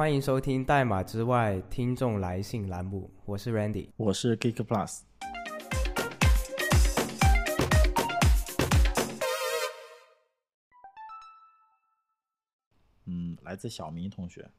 [0.00, 5.02] 欢迎收听《代码之外》听众来信栏目，我是 Randy，我是 Geek Plus。
[13.04, 14.50] 嗯，来自小明同学，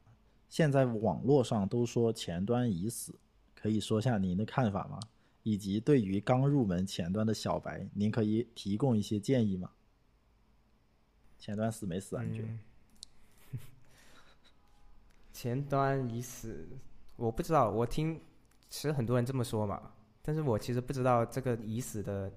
[0.48, 3.18] 现在网络上都说前端已死，
[3.56, 5.00] 可以说下您的看法吗？
[5.42, 9.68] 以及对于刚入门前端的小白，您可以提供一些建议吗？
[11.36, 12.22] 前端死没死啊？
[12.22, 12.48] 你觉得？
[15.32, 16.68] 前端已死，
[17.16, 17.70] 我不知道。
[17.70, 18.20] 我听
[18.68, 19.90] 其实很多人这么说嘛，
[20.22, 22.30] 但是我其实不知道这个已死的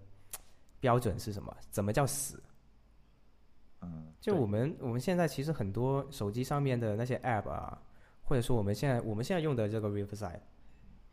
[0.80, 1.56] 标准是什么？
[1.70, 2.42] 怎么叫死？
[3.82, 7.80] 嗯，就我们我们现在其实很多手机上面的那些 App 啊，
[8.24, 10.40] 或者说我们现在我们现在用的这个 Riverside，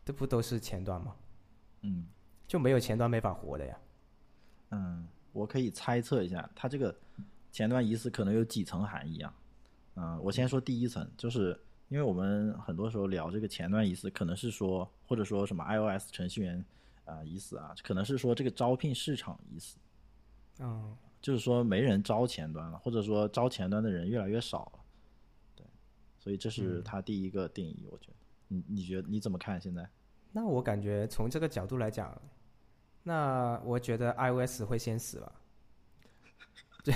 [0.05, 1.15] 这不都是前端吗？
[1.81, 2.07] 嗯，
[2.47, 3.77] 就没有前端没法活的呀。
[4.71, 6.95] 嗯，我可以猜测一下，它这个
[7.51, 9.35] 前端已死可能有几层含义啊？
[9.95, 11.59] 嗯，我先说第一层，就是
[11.93, 16.65] 因为我们很多时候聊这个前端已死，可能是说或者说什么 iOS 程序员
[17.05, 19.77] 啊已死啊，可能是说这个招聘市场已死。
[20.57, 24.79] 嗯，就是说没人招前端了，或者说招前端的人越来越少了。
[25.55, 25.63] 对，
[26.17, 28.13] 所以这是他第一个定义，我觉得。
[28.47, 29.87] 你你觉得你怎么看现在？
[30.31, 32.19] 那我感觉从这个角度来讲，
[33.03, 35.31] 那我觉得 iOS 会先死吧。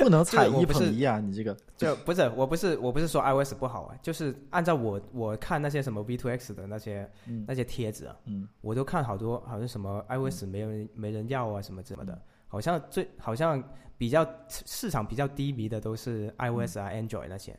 [0.00, 1.18] 不能踩一捧一啊！
[1.20, 13.62] 你这个就 不是，我不是，我不是说 iOS 不好啊，就是按照我我看那些什么 V2X 的那些、嗯那些帖子啊，嗯我都看好多，好像什么 iOS 没人、没人要啊，什么什么的，好像最好像
[13.98, 17.58] 比较市场比较低迷的都是 iOS 啊、Android 那些，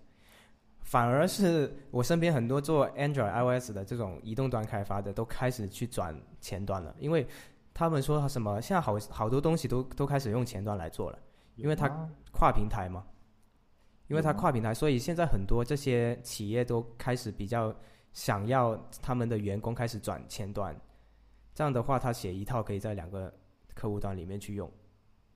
[0.81, 7.27] 反而是我身边很多做 Android、iOS 的这种移动端开发的都开始去转前端了，因为
[7.73, 11.19] 他们说什么现在好好多东西都都开始用前端来做了。
[11.57, 12.09] 因为它啊。
[12.31, 13.03] 跨平台嘛，
[14.07, 17.75] 因为它跨平台，所以现在很多这些企业都开始比较
[18.13, 20.79] 想要他们的员工开始转前端，
[21.55, 23.33] 这样的话，他写一套可以在两个
[23.73, 24.71] 客户端里面去用，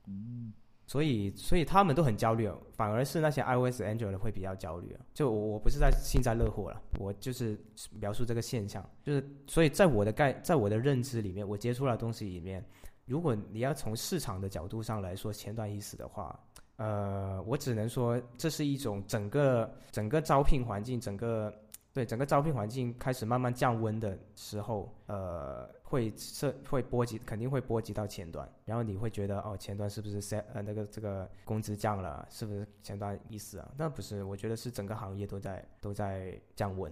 [0.05, 0.53] 嗯。
[0.85, 4.99] 所以所以他们都很焦虑哦，反而是那些 iOS、Android 会比较焦虑啊。
[5.13, 7.57] 就我我不是在幸灾乐祸了，我就是
[7.91, 12.63] 描述这个现象，就是所以在我的概在我的认知里面，我接触到的东西里面，
[13.11, 16.39] 如果你要从市场的角度上来说前端意思的话，
[16.77, 21.53] 呃，我只能说这是一种整个整个招聘环境，整个
[21.91, 33.69] 对整个招聘环境开始慢慢降温的时候，呃，会涉会波及，肯定会波及到前端，然后你会觉得哦，前端是不是 set 呃那个这个工资降了，是不是前端意思啊？
[33.77, 36.89] 那不是，我觉得是整个行业都在都在降温。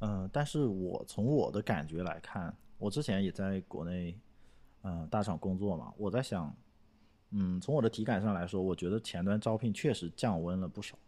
[0.00, 4.14] 嗯，但是我从我的感觉来看，我之前也在国内
[4.82, 6.54] 嗯、大厂工作嘛，我在想，
[7.30, 10.98] 嗯，从我的体感上来说，我觉得前端招聘确实降温了不少，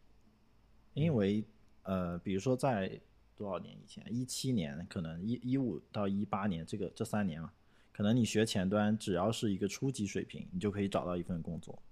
[0.95, 1.45] 因为
[1.85, 3.01] 呃，比如说在
[3.35, 7.51] 多少年以前，一七年，可能一一五到一八年这个这三年嘛，
[7.93, 11.83] 可能你学前端只要是一个初级水平，你就可以找到一份工作。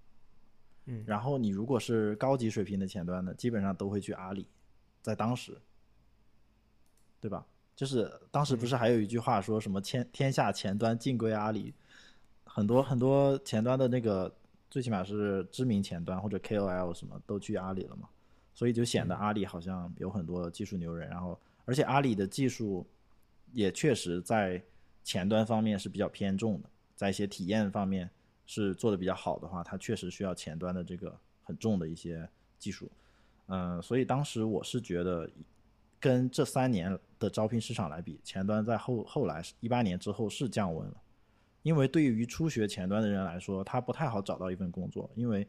[0.87, 4.47] 嗯然后你如果是高级水平的前端呢，基本上都会去阿里，
[5.03, 5.59] 在当时，
[7.21, 7.47] 对吧？
[7.81, 11.73] 就是当时不是还有一句话说什么“天天下前端尽归阿里”，
[12.45, 14.31] 很多很多前端的那个，
[14.69, 18.07] 最起码是知名前端或者 KOL 什么都去阿里了嘛，
[18.53, 22.87] 所以就显得阿里好像有很多技术牛人，然后而且阿里的技术
[23.55, 24.63] 也确实在
[25.03, 28.11] 前端方面是比较偏重的，在一些体验方面
[28.45, 32.91] 是做的比较好的话，它确实需要前端的这个很重的一些技术。
[33.47, 35.29] 嗯、所以当时我是觉得，
[36.01, 40.95] 跟这三年的招聘市场来比，前端在后后来一八年之后是降温了，
[41.63, 45.47] 因为对于初学前端的人来说，他不太好找到一份工作，因为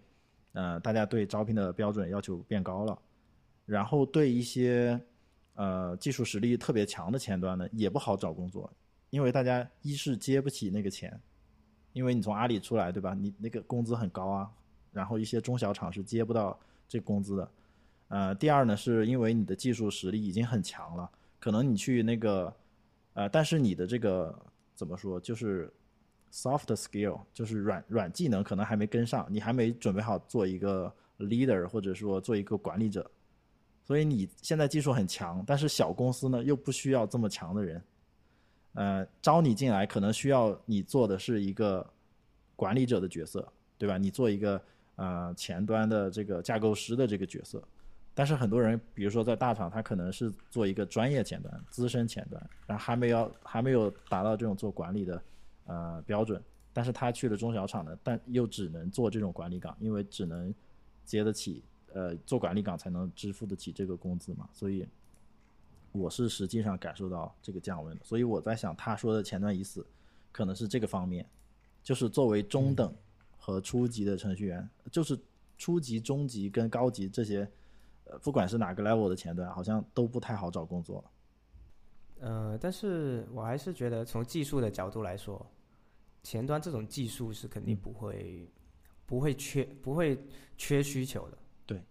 [0.51, 2.99] 呃大家对招聘的标准要求变高了，
[3.65, 4.99] 然后对一些
[5.55, 8.69] 呃技术实力特别强的前端呢也不好找工作，
[9.09, 11.17] 因为大家一是接不起那个钱，
[11.93, 13.13] 因为你从阿里出来对吧？
[13.13, 14.51] 你那个工资很高啊，
[14.91, 17.49] 然后一些中小厂是接不到这工资的。
[18.11, 21.09] 呃，第二呢，是因为你的技术实力已经很强了，
[21.39, 22.53] 可能你去那个，
[23.13, 24.37] 呃，但是你的这个
[24.75, 25.71] 怎么说，就是
[26.29, 33.09] soft skill，就是软软技能可能还没跟上，你还没准备好做一个 leader 或者说做一个管理者，
[33.81, 37.81] 所以你现在技术很强，但是小公司呢又不需要这么强的人，
[38.73, 41.89] 呃，招你进来可能需要你做的是一个
[42.57, 43.47] 管理者的角色，
[43.77, 43.97] 对吧？
[43.97, 44.61] 你做一个
[44.97, 47.63] 呃前端的这个架构师的这个角色。
[48.13, 55.23] 但是很多人，比如说在大厂，他可能是做一个专业前端、资深前端，然后还没有还没有达到这种做管理的
[55.65, 56.41] 呃标准，
[56.73, 60.53] 但是他去了中小厂呢，但又只能做这种管理岗，因为只能
[61.05, 61.63] 接得起
[61.93, 64.85] 呃做管理岗才能支付得起这个工资嘛，所以
[65.93, 68.03] 我是实际上感受到这个降温的。
[68.03, 69.85] 所以我在想，他说的前端已死，
[70.31, 71.25] 可能是这个方面，
[71.81, 72.93] 就是作为中等
[73.37, 75.17] 和初级的程序员，就是
[75.57, 77.49] 初级、中级跟高级这些，
[78.19, 81.11] 不管是哪个 level 的前端，好像都不太好找工作了。
[82.21, 85.43] 呃，但是我还是觉得从技术的角度来说，
[86.23, 88.47] 前端这种技术是肯定不会、
[89.05, 90.23] 不会缺、不会
[90.55, 91.37] 缺需求的。
[91.65, 91.81] 对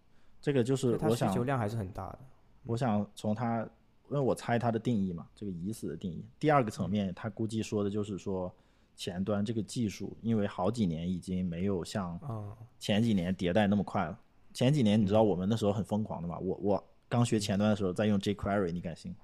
[0.41, 2.19] 这个就是我想求量还是很大的。
[2.63, 3.63] 我想从它，
[4.09, 6.25] 因为我猜它的定义嘛，这个已死的定义。
[6.39, 8.55] 第二个层面，他估计说的就是说，
[8.95, 14.17] 前端这个技术，因为好几年已经没有像啊、前几年迭代那么快了。
[14.53, 19.15] 前几年你知道我们那时候很疯狂的嘛，我我刚学前端的时候在用 jQuery，你敢信？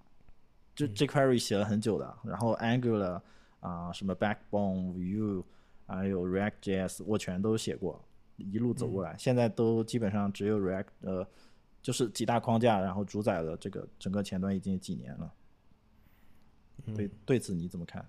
[0.74, 3.20] 就 jQuery 写了很久的，然后 Angular
[3.60, 5.42] 啊、什么 Backbone、Vue，
[5.86, 8.04] 还有 React.js，我全都写过，
[8.36, 9.16] 一路走过来。
[9.18, 11.26] 现在都基本上只有 React，呃，
[11.80, 15.32] 就是几大框架，然后主宰了这个整个前端已经几年了。
[16.94, 18.06] 对，对此你怎么看？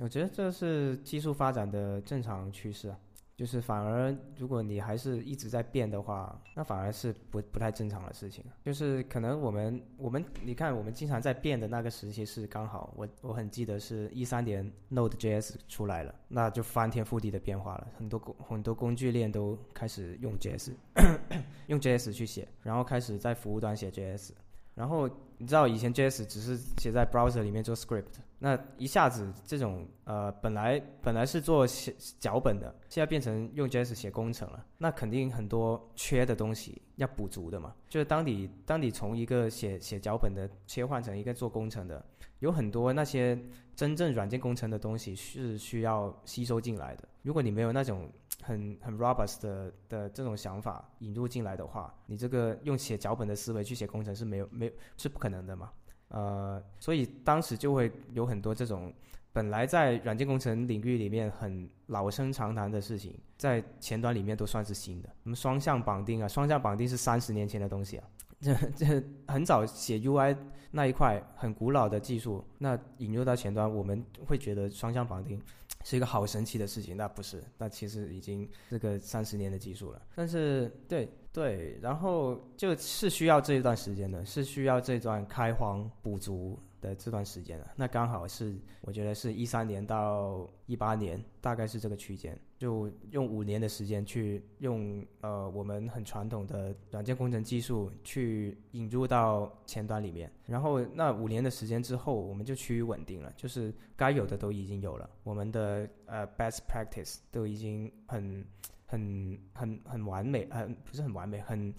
[0.00, 2.98] 我觉得这是技术发展的正常趋势啊，
[3.36, 8.44] 就是反而如果你还是一直在变的话，那反而是不不太正常的事情。
[8.62, 20.72] 就是可能我们我们你看我们经常在变的那个时期是刚好我我很记得是一三年 Node.js 出来了，那就翻天覆地的变化了，很多工很多工具链都开始用 JS
[21.66, 24.30] 用 JS 去写，然后开始在服务端写 JS。
[24.74, 28.04] 然后你知道以前 JS 只是写在 browser 里面做 script，
[28.38, 37.74] 那一下子这种呃本来本来是做写脚本的，现在变成用 JS 写工程了，那肯定很多缺的东西要补足的嘛。
[37.88, 42.04] 就是当你当你从一个写写脚本的切换成一个做工程的，
[42.40, 43.38] 有很多那些
[43.76, 47.08] 真正软件工程的东西是需要吸收进来的。
[47.22, 48.10] 如果你没有那种
[48.46, 55.70] 很很 robust 的的这种想法引入进来的话，你这个用写脚本的思维去写工程是没有没有是不可能的嘛。
[56.08, 58.92] 呃，所以当时就会有很多这种
[59.32, 65.08] 本来在软件工程领域里面很老生常谈的事情，在前端里面都算是新的。
[65.22, 68.08] 什么双向绑定啊，双向绑定是三十年前的东西啊。
[68.44, 70.36] 这这很早写 UI
[70.70, 75.40] 那一块很古老的技术，那引入到前端，我们会觉得双向绑定
[75.84, 80.02] 是一个好神奇的事情，那不是，那其实已经这个三十年的技术了。
[80.16, 87.70] 但是对对，然后就是需要这一段时间的，是需要这段开荒补足的这段时间的。
[87.74, 108.44] 那刚好是我觉得是一三年到一八年，大概是这个区间，就用五年的时间去用呃我们很传统的软件工程技术去引入到前端里面，然后那五年的时间之后，我们就趋于稳定了，就是该有的都已经有了，我们的呃 best practice 都已经很
[108.86, 111.74] 很很很完美，呃不是很完美，很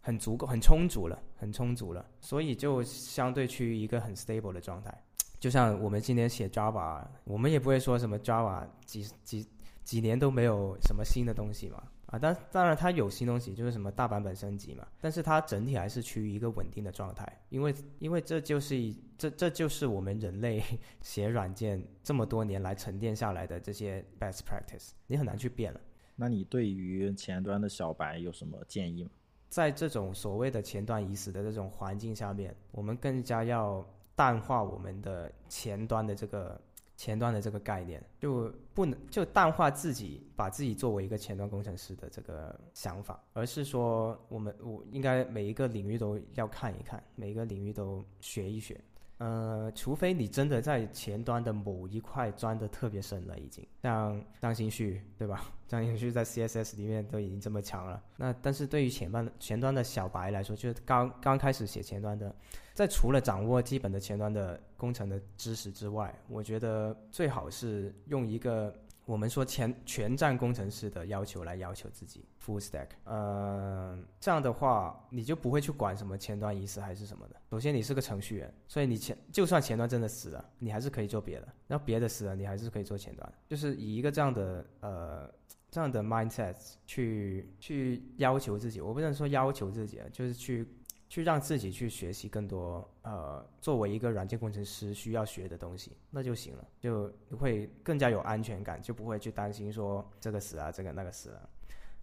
[0.00, 4.92] 很足够、很充足了，很充足了，所以就相对趋于一个很 stable 的状态。
[5.38, 9.46] 就像我们今天写 Java，我们也不会说什么 Java 几几
[9.82, 20.62] 几年都没有什么新的东西嘛，啊，但当然它有新东西，就是什么大版本升级嘛，但是它整体还是趋于一个稳定的状态，因为因为这就是一这这就是我们人类
[21.00, 25.80] 写软件这么多年来沉淀下来的这些 best practice，你很难去变了。
[26.16, 29.10] 那你对于前端的小白有什么建议吗？
[29.50, 36.58] 在这种所谓的前端已死的这种环境下面，我们更加要淡化我们的前端的这个
[36.96, 48.80] 前端的这个概念，就不能就淡化自己把自己作为一个前端工程师的这个想法，而是说我们我应该每一个领域都要看一看，每一个领域都学一学。
[49.20, 55.52] 呃，除非你真的在前端的某一块钻的特别深了，已经像张新旭，对吧？
[55.68, 58.02] 张新旭在 CSS 里面都已经这么强了。
[58.16, 62.34] 那但是对于前端前端的小白来说，就是刚刚开始写前端的，
[62.72, 68.74] 在除了掌握基本的前端的工程的知识之外，我觉得最好是用一个
[69.10, 77.34] 我们说全全站工程师的要求来要求自己 full stack，呃，这样的话你就不会去管什么前端已死还是什么的。
[77.50, 83.32] 首先你是个程序员，所以你前就算前端真的死了，你还是可以做别的；然后别的死了，你还是可以做前端。
[83.48, 85.28] 就是以一个这样的呃
[85.72, 86.54] 这样的 mindset
[86.86, 90.64] 去去要求自己，我不能说要求自己啊，就是去
[91.10, 101.50] 去让自己去学习更多呃，作为一个软件工程师需要学的东西，那就行了，就会更加有安全感，就不会去担心说这个死啊，这个那个死了。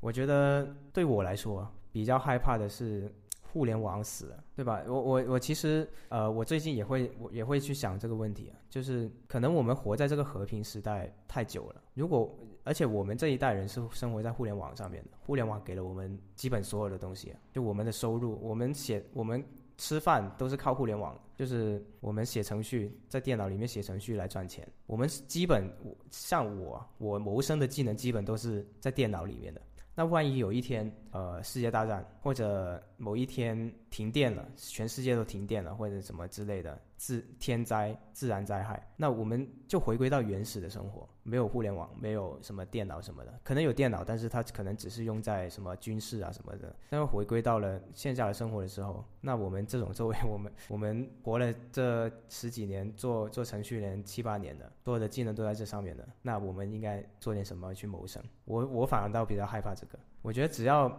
[0.02, 3.10] 我觉得对我来说比较害怕的是
[3.52, 4.84] 互联网死了，对吧？
[4.88, 19.44] 我我我其实呃，我最近也会我也会去想这个问题啊，就是可能我们活在这个和平时代太久了，如果而且我们这一代人是生活在互联网上面的，互联网给了我们基本所有的东西，就我们的收入，我们写我们
[19.78, 25.72] 吃饭都是靠互联网，就是我们写程序在电脑里面写程序来赚钱，我们基本
[26.12, 29.62] 像我我谋生的技能基本都是在电脑里面的。
[30.00, 46.76] 那万一有一天，呃，世界大战或者某一天停电了，全世界都停电了，或者什么之类的自天灾、自然灾害，那我们就回归到原始的生活，没有互联网，没有什么电脑什么的，可能有电脑，但是它可能只是用在什么军事啊什么的。
[46.92, 58.22] 但回归到了线下的生活的时候，那我们这种作为 我们我们活了这十几年，做做程序员七八年的，所有的技能都在这上面的，那我们应该做点什么去谋生？
[58.46, 59.98] 我我反而倒比较害怕这个。
[60.22, 60.92] 我觉得只要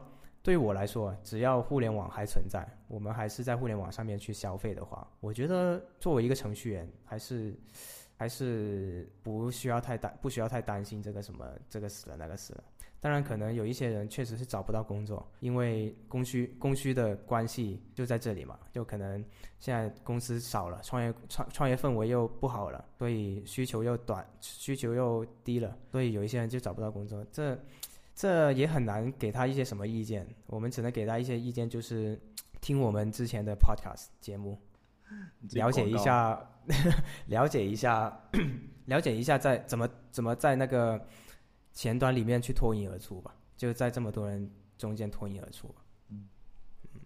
[0.42, 7.54] 对于我来说，只要互联网还存在，我们还是在互联网上面去消费的话，我觉得作为一个程序员，还是
[8.16, 12.64] 还是不需要太担不需要太担心这个什么这个死了那个死了。
[13.00, 19.24] 当然，可能有一些人确实是找不到工作，因为供需供需的关系就在这里嘛，就可能
[19.60, 27.24] 现在公司少了，创业创创业氛围又不好了，所以需求又短，需求又低了，所以有一些人就找不到工作。
[27.30, 27.56] 这
[28.18, 32.20] 这也很难给他一些什么意见，我们只能给他一些意见，就是
[32.60, 34.58] 听我们之前的 podcast 节目，
[35.52, 36.50] 了解一下，
[37.28, 38.20] 了解一下，
[38.86, 41.00] 了解一下，在怎么怎么在那个
[41.72, 45.72] 前端里面去脱颖而出吧，就在这么多人中间脱颖而出。
[46.10, 46.28] 嗯
[46.94, 47.00] 嗯，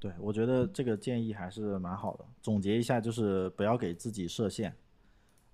[0.00, 2.26] 对，我觉得这个建议还是蛮好的。
[2.42, 4.74] 总结一下，就是不要给自己设限。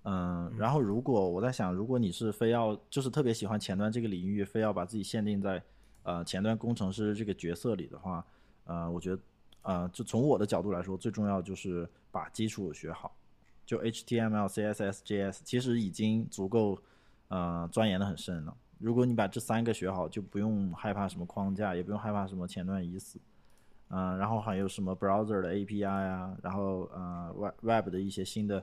[0.05, 5.63] 嗯，然后如果我在想，如果你是非要就是特别喜欢前端这个领域，非要把自己限定在
[6.03, 8.25] 呃前端工程师这个角色里的话，
[8.65, 9.21] 呃，我觉得
[9.61, 13.15] 呃，就从我的角度来说，最重要就是把基础学好。
[13.65, 16.77] 就 HTML、CSS、JS 其实已经足够
[17.29, 18.53] 呃钻研的很深了。
[18.79, 23.17] 如果你把这三个学好，就不用害怕什么框架，也不用害怕什么前端已死。
[23.87, 28.61] 嗯，然后还有什么 browser 的 API 啊，然后呃 web web 的一些新的。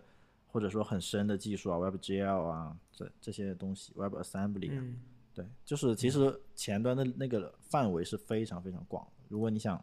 [0.52, 4.94] 或者说很深的技术啊，WebGL 啊，这这些东西，WebAssembly，
[5.34, 9.06] 对，就是其实前端的那个范围是非常非常广。
[9.28, 9.82] 如果你想，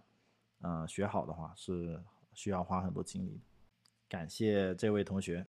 [0.62, 2.02] 嗯，学好的话，是
[2.34, 3.42] 需要花很多精力的。
[4.10, 5.46] 感谢这位同学。